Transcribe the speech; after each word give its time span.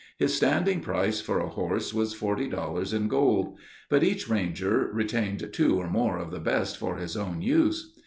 His 0.17 0.33
standing 0.35 0.79
price 0.79 1.21
for 1.21 1.39
a 1.39 1.47
horse 1.47 1.93
was 1.93 2.15
forty 2.15 2.47
dollars 2.47 2.91
in 2.91 3.07
gold. 3.07 3.55
But 3.87 4.03
each 4.03 4.27
Ranger 4.27 4.89
retained 4.91 5.47
two 5.53 5.75
or 5.77 5.91
more 5.91 6.17
of 6.17 6.31
the 6.31 6.39
best 6.39 6.75
for 6.79 6.95
his 6.95 7.15
own 7.15 7.43
use. 7.43 7.93